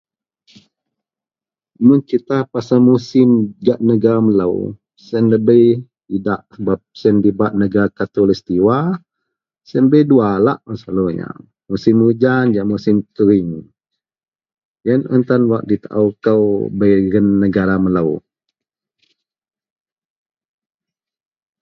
Mun 1.85 1.99
cerita 2.09 2.37
pasal 2.53 2.79
musim 2.91 3.29
gak 3.65 3.77
negara 3.89 4.17
melo 4.25 4.51
sien 5.05 5.25
debai 5.31 5.65
idak 6.17 6.41
sebab 6.57 6.79
sien 6.99 7.15
dibak 7.25 7.51
negara 7.61 7.89
khatulistiwa 7.97 8.77
bei 9.91 10.01
dua 10.11 10.29
sebenarnya 10.81 11.29
musim 11.69 11.95
hujan 12.05 12.43
dan 12.53 12.65
musim 12.73 12.95
kering 13.15 13.49
yian 14.85 15.01
un 15.13 15.21
tan 15.27 15.41
bei 15.49 16.95
dagen 17.13 17.27
negara 17.43 17.75
melo. 17.83 18.07